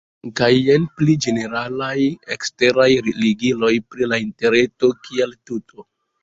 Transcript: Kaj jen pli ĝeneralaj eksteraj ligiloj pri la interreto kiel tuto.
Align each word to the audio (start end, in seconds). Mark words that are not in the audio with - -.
Kaj 0.39 0.47
jen 0.67 0.85
pli 1.01 1.15
ĝeneralaj 1.25 1.93
eksteraj 2.37 2.87
ligiloj 3.19 3.71
pri 3.93 4.09
la 4.15 4.19
interreto 4.25 4.91
kiel 5.05 5.37
tuto. 5.53 5.89